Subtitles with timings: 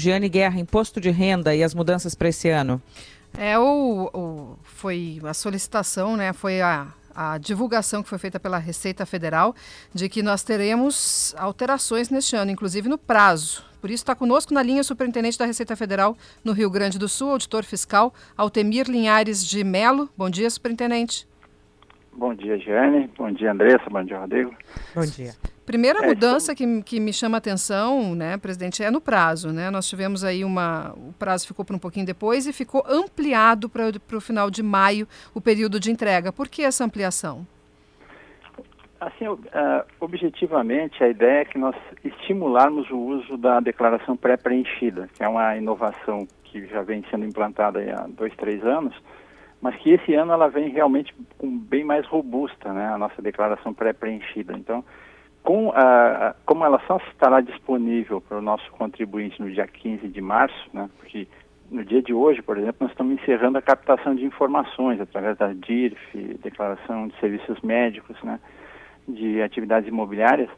[0.00, 2.80] Giane Guerra, imposto de renda e as mudanças para esse ano.
[3.36, 6.32] É, o, o, foi a solicitação, né?
[6.32, 9.56] Foi a, a divulgação que foi feita pela Receita Federal
[9.92, 13.64] de que nós teremos alterações neste ano, inclusive no prazo.
[13.80, 17.08] Por isso está conosco na linha o superintendente da Receita Federal no Rio Grande do
[17.08, 20.08] Sul, auditor fiscal, Altemir Linhares de Melo.
[20.16, 21.26] Bom dia, superintendente.
[22.12, 23.10] Bom dia, Giane.
[23.18, 23.90] Bom dia, Andressa.
[23.90, 24.54] Bom dia, Rodrigo.
[24.94, 25.34] Bom dia.
[25.68, 29.52] Primeira é, mudança que, que me chama a atenção, né, presidente, é no prazo.
[29.52, 29.68] Né?
[29.68, 30.94] Nós tivemos aí uma.
[30.96, 35.06] O prazo ficou para um pouquinho depois e ficou ampliado para o final de maio
[35.34, 36.32] o período de entrega.
[36.32, 37.46] Por que essa ampliação?
[38.98, 39.38] Assim, uh,
[40.00, 45.54] objetivamente, a ideia é que nós estimularmos o uso da declaração pré-preenchida, que é uma
[45.54, 48.96] inovação que já vem sendo implantada há dois, três anos,
[49.60, 53.74] mas que esse ano ela vem realmente com bem mais robusta, né, a nossa declaração
[53.74, 54.54] pré-preenchida.
[54.54, 54.82] Então,
[55.48, 60.20] com a, como ela só estará disponível para o nosso contribuinte no dia 15 de
[60.20, 61.26] março, né, porque
[61.70, 65.54] no dia de hoje, por exemplo, nós estamos encerrando a captação de informações através da
[65.54, 68.38] DIRF, Declaração de Serviços Médicos, né,
[69.08, 70.50] de atividades imobiliárias.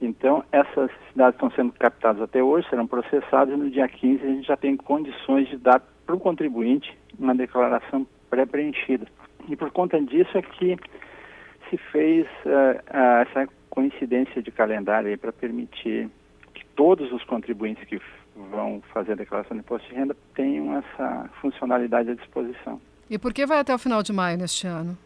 [0.00, 4.28] Então, essas cidades estão sendo captadas até hoje, serão processadas e no dia 15 a
[4.28, 9.08] gente já tem condições de dar para o contribuinte uma declaração pré-preenchida.
[9.48, 10.76] E por conta disso é que
[11.68, 16.10] se fez uh, uh, essa coincidência de calendário para permitir
[16.52, 18.00] que todos os contribuintes que
[18.50, 22.80] vão fazer a declaração de imposto de renda tenham essa funcionalidade à disposição.
[23.08, 24.96] E por que vai até o final de maio neste ano?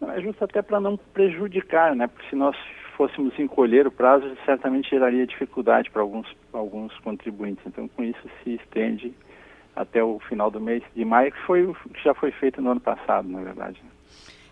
[0.00, 2.06] Não, é justo até para não prejudicar, né?
[2.06, 2.56] Porque se nós
[2.96, 7.64] fôssemos encolher o prazo, certamente geraria dificuldade para alguns, alguns contribuintes.
[7.66, 9.14] Então, com isso se estende
[9.76, 12.80] até o final do mês de maio, que foi que já foi feito no ano
[12.80, 13.80] passado, na verdade.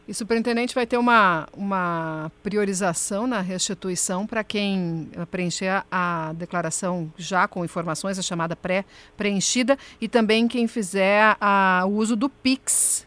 [0.09, 7.47] E superintendente vai ter uma, uma priorização na restituição para quem preencher a declaração já
[7.47, 13.07] com informações, a chamada pré-preenchida, e também quem fizer a, o uso do PIX.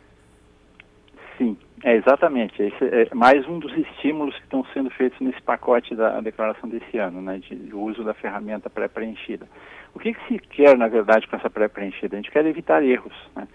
[1.40, 2.62] Sim, é exatamente.
[2.62, 7.00] Esse é mais um dos estímulos que estão sendo feitos nesse pacote da declaração desse
[7.00, 9.48] ano, né, de uso da ferramenta pré-preenchida.
[9.96, 12.16] O que, que se quer, na verdade, com essa pré-preenchida?
[12.16, 13.16] A gente quer evitar erros.
[13.36, 13.48] Né?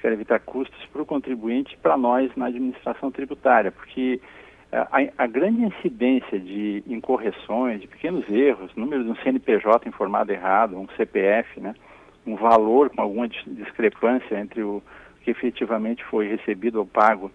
[0.00, 4.20] Quer evitar custos para o contribuinte e para nós na administração tributária, porque
[4.72, 10.32] eh, a, a, grande incidência de incorreções, de pequenos erros, número de um CNPJ informado
[10.32, 11.74] errado, um CPF, né,
[12.26, 14.82] um valor com alguma discrepância entre o
[15.22, 17.30] que efetivamente foi recebido ou pago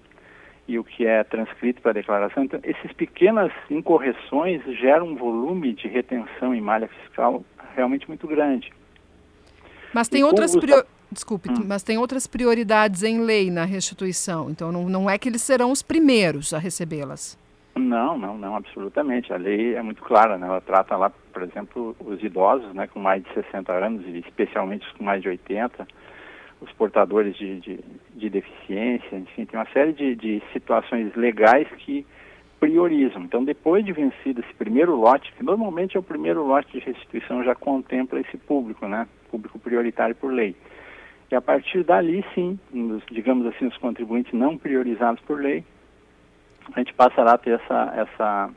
[0.68, 2.44] e o que é transcrito para a declaração.
[2.44, 7.44] Então, essas pequenas incorreções geram um volume de retenção em malha fiscal
[7.76, 8.72] realmente muito grande.
[9.94, 11.64] Mas tem outras prioridades Desculpe, hum.
[11.66, 14.50] mas tem outras prioridades em lei na restituição.
[14.50, 17.38] Então, não, não é que eles serão os primeiros a recebê-las.
[17.76, 19.32] Não, não, não, absolutamente.
[19.34, 20.48] A lei é muito clara, né?
[20.48, 24.86] Ela trata lá, por exemplo, os idosos, né, com mais de 60 anos, e especialmente
[24.86, 25.88] os com mais de 80,
[26.62, 27.80] os portadores de, de,
[28.16, 32.06] de deficiência, enfim, tem uma série de, de situações legais que
[32.60, 33.24] priorizam.
[33.24, 37.44] Então, depois de vencido esse primeiro lote, que normalmente é o primeiro lote de restituição,
[37.44, 39.08] já contempla esse público, né?
[39.32, 40.56] Público prioritário por lei.
[41.32, 42.60] E a partir dali, sim,
[43.12, 45.64] digamos assim, os contribuintes não priorizados por lei,
[46.74, 48.50] a gente passará a ter essa, essa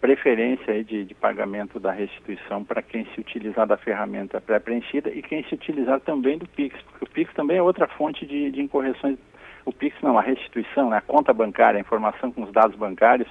[0.00, 5.44] preferência de, de pagamento da restituição para quem se utilizar da ferramenta pré-preenchida e quem
[5.44, 9.18] se utilizar também do PIX, porque o PIX também é outra fonte de, de incorreções.
[9.64, 13.28] O PIX não, a restituição, né, a conta bancária, a informação com os dados bancários,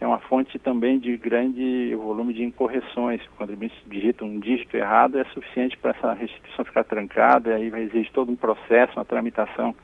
[0.00, 3.20] é uma fonte também de grande volume de incorreções.
[3.36, 7.74] Quando o contribuinte digita um dígito errado, é suficiente para essa restituição ficar trancada, e
[7.74, 9.74] aí exigir todo um processo, uma tramitação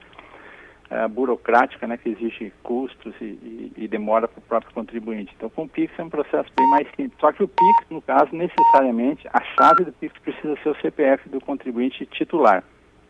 [0.91, 5.33] é, burocrática, né, que exige custos e, e, e demora para o próprio contribuinte.
[5.35, 7.19] Então, com o PIX é um processo bem mais simples.
[7.19, 11.27] Só que o PIX, no caso, necessariamente, a chave do PIX precisa ser o CPF
[11.31, 12.63] do contribuinte titular.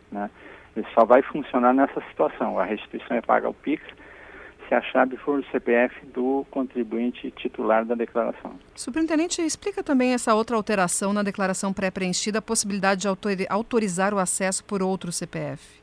[0.09, 0.29] Né?
[0.77, 2.57] Ele só vai funcionar nessa situação.
[2.57, 3.83] A restituição é paga ao PIX,
[4.73, 8.53] se a chave for o CPF do contribuinte titular da declaração.
[8.75, 14.63] Superintendente, explica também essa outra alteração na declaração pré-preenchida, a possibilidade de autorizar o acesso
[14.65, 15.81] por outro CPF.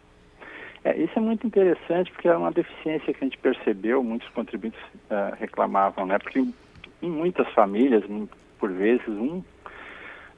[0.82, 4.80] É, isso é muito interessante porque é uma deficiência que a gente percebeu, muitos contribuintes
[4.80, 6.18] uh, reclamavam, né?
[6.18, 8.02] Porque em muitas famílias,
[8.58, 9.42] por vezes, um,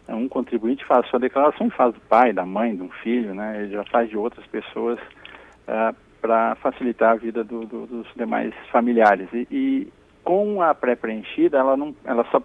[0.09, 3.63] um contribuinte faz sua declaração e faz do pai, da mãe, de um filho, né?
[3.63, 8.55] Ele já faz de outras pessoas uh, para facilitar a vida do, do, dos demais
[8.71, 9.29] familiares.
[9.33, 9.93] E, e
[10.23, 12.41] com a pré-preenchida, ela, não, ela só,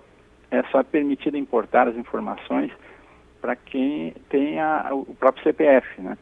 [0.49, 2.71] é só permitida importar as informações
[3.39, 4.57] para quem tem
[4.91, 6.17] o próprio CPF, né?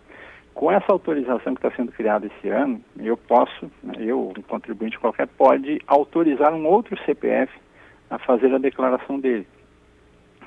[0.53, 4.97] Com essa autorização que está sendo criada esse ano, eu posso, né, eu, um contribuinte
[4.97, 7.51] qualquer, pode autorizar um outro CPF
[8.09, 9.45] a fazer a declaração dele.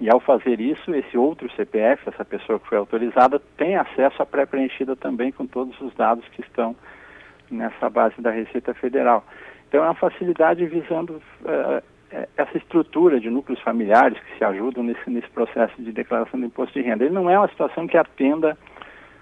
[0.00, 4.26] E ao fazer isso, esse outro CPF, essa pessoa que foi autorizada, tem acesso à
[4.26, 6.74] pré-preenchida também com todos os dados que estão
[7.50, 9.24] nessa base da Receita Federal.
[9.68, 11.82] Então é uma facilidade visando uh,
[12.36, 16.78] essa estrutura de núcleos familiares que se ajudam nesse, nesse processo de declaração do imposto
[16.78, 17.04] de renda.
[17.04, 18.56] Ele não é uma situação que atenda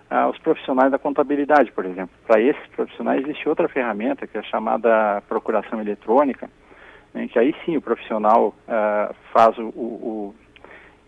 [0.08, 2.14] aos profissionais da contabilidade, por exemplo.
[2.26, 6.48] Para esses profissionais existe outra ferramenta que é chamada procuração eletrônica,
[7.12, 10.34] né, que aí sim o profissional uh, faz o, o,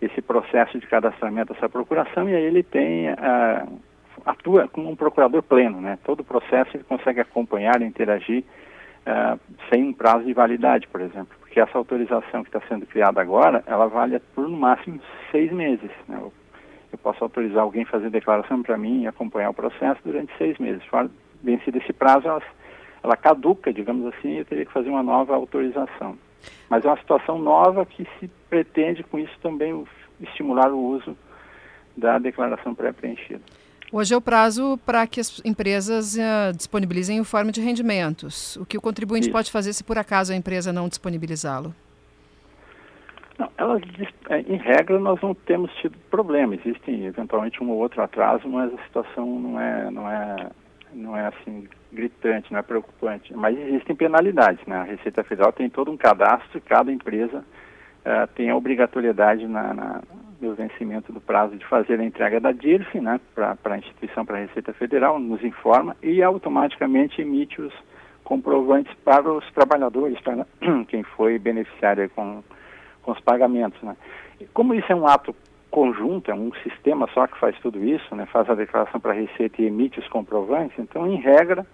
[0.01, 3.79] esse processo de cadastramento dessa procuração e aí ele tem uh,
[4.25, 5.97] atua como um procurador pleno, né?
[6.03, 8.43] Todo o processo ele consegue acompanhar, interagir
[9.05, 9.39] uh,
[9.69, 13.63] sem um prazo de validade, por exemplo, porque essa autorização que está sendo criada agora,
[13.65, 14.99] ela vale por no máximo
[15.31, 15.91] seis meses.
[16.07, 16.17] Né?
[16.19, 16.33] Eu,
[16.91, 20.57] eu posso autorizar alguém a fazer declaração para mim e acompanhar o processo durante seis
[20.57, 20.83] meses.
[20.85, 21.09] Fora
[21.41, 22.41] vencido esse prazo, ela,
[23.03, 26.17] ela caduca, digamos assim, e eu teria que fazer uma nova autorização.
[26.69, 29.85] Mas é uma situação nova que se pretende com isso também
[30.21, 31.17] estimular o uso
[31.95, 33.41] da declaração pré-preenchida.
[33.91, 38.55] Hoje é o prazo para que as empresas uh, disponibilizem o forma de rendimentos.
[38.57, 39.31] O que o contribuinte Isso.
[39.31, 41.73] pode fazer se por acaso a empresa não disponibilizá-lo?
[43.39, 43.81] Não, elas,
[44.29, 46.53] é, em regra, nós não temos tido problema.
[46.53, 50.49] Existem eventualmente um ou outro atraso, mas a situação não é, não é,
[50.93, 53.33] não é assim gritante, não é preocupante.
[53.33, 54.63] Mas existem penalidades.
[54.67, 54.75] Né?
[54.75, 59.73] A Receita Federal tem todo um cadastro e cada empresa uh, tem a obrigatoriedade na,
[59.73, 60.01] na
[60.39, 64.37] do vencimento do prazo de fazer a entrega da DIRF né, para a instituição, para
[64.37, 67.73] a Receita Federal, nos informa e automaticamente emite os
[68.23, 70.45] comprovantes para os trabalhadores, para
[70.87, 72.43] quem foi beneficiário com,
[73.01, 73.81] com os pagamentos.
[73.81, 73.95] Né.
[74.39, 75.35] E como isso é um ato
[75.69, 79.15] conjunto, é um sistema só que faz tudo isso, né, faz a declaração para a
[79.15, 81.65] Receita e emite os comprovantes, então, em regra,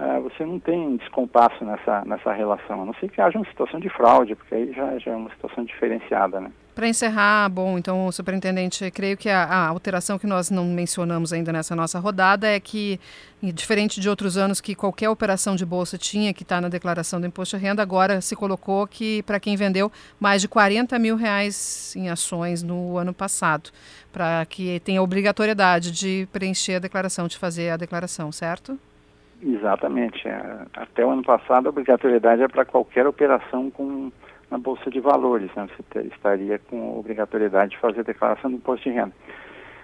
[0.00, 3.78] uh, você não tem descompasso nessa, nessa relação, a não ser que haja uma situação
[3.78, 6.40] de fraude, porque aí já, já é uma situação diferenciada.
[6.40, 6.50] Né.
[6.74, 11.52] Para encerrar, bom, então, superintendente, creio que a, a, alteração que nós não mencionamos ainda
[11.52, 12.98] nessa nossa rodada é que,
[13.42, 17.20] diferente de outros anos que qualquer operação de bolsa tinha que estar tá na declaração
[17.20, 21.16] do imposto de renda, agora se colocou que para quem vendeu mais de 40 mil
[21.16, 23.70] reais em ações no ano passado,
[24.12, 28.78] para que tenha obrigatoriedade de preencher a declaração, de fazer a declaração, certo?
[29.42, 30.28] Exatamente.
[30.28, 34.10] É, até o ano passado, a obrigatoriedade é para qualquer operação com
[34.50, 35.68] na Bolsa de Valores, né?
[35.68, 39.12] você ter, estaria com obrigatoriedade de fazer declaração do imposto de renda.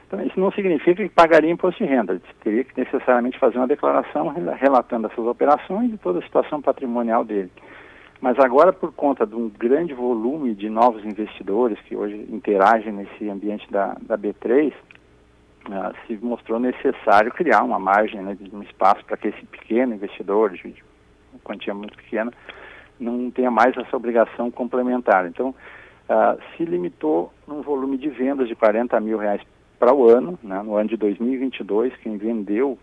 [0.06, 3.66] Então, isso não significa que pagaria imposto de renda, você teria que necessariamente fazer uma
[3.66, 7.50] declaração relatando essas operações e toda a situação patrimonial dele.
[8.20, 13.28] Mas agora, por conta de um grande volume de novos investidores que hoje interagem nesse
[13.28, 14.72] ambiente da, da B3, uh,
[15.72, 19.94] ah, se mostrou necessário criar uma margem, né, de um espaço para que esse pequeno
[19.94, 20.74] investidor, de
[21.42, 22.32] quantia muito pequena,
[22.98, 25.26] não tenha mais essa obrigação complementar.
[25.26, 29.42] Então, uh, se limitou num volume de vendas de 40 mil reais
[29.78, 32.78] para o ano, né, no ano de 2022, quem vendeu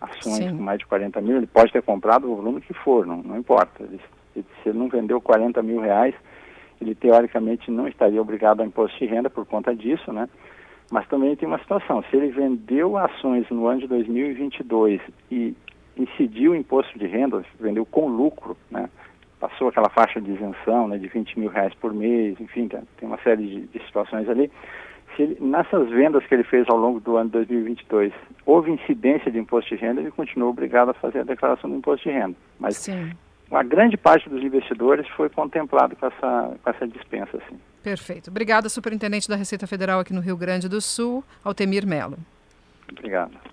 [0.00, 0.56] ações Sim.
[0.56, 3.38] com mais de 40 mil, ele pode ter comprado o volume que for, não, não
[3.38, 3.84] importa.
[3.84, 4.00] Ele,
[4.34, 6.14] se ele não vendeu 40 mil reais,
[6.80, 10.28] ele teoricamente não estaria obrigado a imposto de renda por conta disso, né?
[10.92, 15.00] Mas também tem uma situação, se ele vendeu ações no ano de 2022
[15.30, 15.56] e
[15.96, 18.90] incidiu o imposto de renda, vendeu com lucro, né?
[19.40, 23.16] passou aquela faixa de isenção né, de 20 mil reais por mês, enfim, tem uma
[23.22, 24.52] série de, de situações ali.
[25.16, 28.12] Se ele, nessas vendas que ele fez ao longo do ano de 2022,
[28.44, 32.06] houve incidência de imposto de renda, ele continuou obrigado a fazer a declaração do imposto
[32.06, 32.36] de renda.
[32.60, 33.12] Mas Sim.
[33.56, 37.36] A grande parte dos investidores foi contemplado com essa, com essa dispensa.
[37.36, 37.58] Assim.
[37.82, 38.30] Perfeito.
[38.30, 42.16] Obrigada, superintendente da Receita Federal aqui no Rio Grande do Sul, Altemir Melo.
[42.90, 43.52] Obrigado.